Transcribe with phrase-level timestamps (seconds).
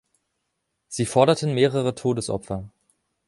[0.87, 2.67] Sie forderten mehrere Todesopfer.